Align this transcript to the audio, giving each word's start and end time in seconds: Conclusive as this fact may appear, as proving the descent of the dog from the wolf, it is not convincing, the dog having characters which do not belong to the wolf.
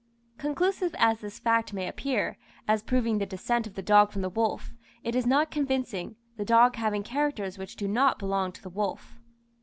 Conclusive 0.39 0.95
as 0.97 1.19
this 1.21 1.37
fact 1.37 1.73
may 1.73 1.87
appear, 1.87 2.39
as 2.67 2.81
proving 2.81 3.19
the 3.19 3.25
descent 3.27 3.67
of 3.67 3.75
the 3.75 3.83
dog 3.83 4.11
from 4.11 4.23
the 4.23 4.31
wolf, 4.31 4.71
it 5.03 5.13
is 5.13 5.27
not 5.27 5.51
convincing, 5.51 6.15
the 6.37 6.43
dog 6.43 6.75
having 6.77 7.03
characters 7.03 7.59
which 7.59 7.75
do 7.75 7.87
not 7.87 8.17
belong 8.17 8.51
to 8.53 8.63
the 8.63 8.69
wolf. 8.71 9.19